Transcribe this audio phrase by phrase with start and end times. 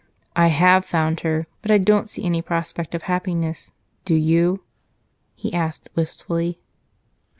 [0.35, 3.71] "I have found her, but I don't see any prospect of happiness,
[4.03, 4.63] do you?"
[5.35, 6.59] he asked wistfully.